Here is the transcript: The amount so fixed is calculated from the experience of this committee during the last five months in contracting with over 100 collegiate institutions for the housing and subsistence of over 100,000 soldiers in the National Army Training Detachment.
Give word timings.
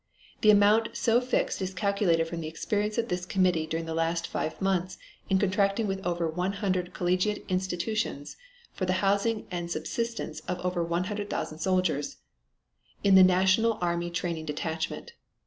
The 0.41 0.49
amount 0.49 0.97
so 0.97 1.21
fixed 1.21 1.61
is 1.61 1.75
calculated 1.75 2.25
from 2.25 2.41
the 2.41 2.47
experience 2.47 2.97
of 2.97 3.07
this 3.07 3.23
committee 3.23 3.67
during 3.67 3.85
the 3.85 3.93
last 3.93 4.25
five 4.25 4.59
months 4.59 4.97
in 5.29 5.37
contracting 5.37 5.85
with 5.85 6.03
over 6.03 6.27
100 6.27 6.91
collegiate 6.91 7.45
institutions 7.47 8.35
for 8.73 8.87
the 8.87 8.93
housing 9.05 9.45
and 9.51 9.69
subsistence 9.69 10.39
of 10.47 10.57
over 10.65 10.83
100,000 10.83 11.59
soldiers 11.59 12.17
in 13.03 13.13
the 13.13 13.21
National 13.21 13.77
Army 13.79 14.09
Training 14.09 14.45
Detachment. 14.47 15.13